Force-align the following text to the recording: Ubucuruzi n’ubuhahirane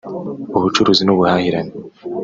Ubucuruzi 0.57 1.03
n’ubuhahirane 1.05 1.73